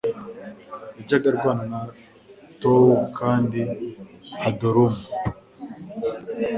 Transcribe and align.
yajyaga 0.97 1.27
arwana 1.31 1.63
na 1.71 1.79
Towu 2.59 2.95
Kandi 3.17 3.61
Hadoramu 4.41 5.03